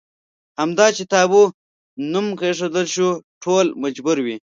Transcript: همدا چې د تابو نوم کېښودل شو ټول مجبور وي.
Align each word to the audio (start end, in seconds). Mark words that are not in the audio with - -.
همدا 0.59 0.87
چې 0.95 1.03
د 1.05 1.09
تابو 1.13 1.43
نوم 2.11 2.27
کېښودل 2.39 2.85
شو 2.93 3.07
ټول 3.43 3.65
مجبور 3.83 4.17
وي. 4.25 4.37